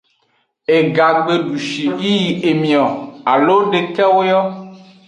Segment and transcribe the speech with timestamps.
[0.77, 2.85] Ega gbe dushi yi yi emio,
[3.31, 4.41] alo dekewo yo.